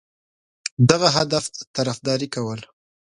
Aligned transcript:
دغه 0.89 1.07
هدف 1.17 1.43
طرفداري 1.75 2.27
کوله. 2.35 2.65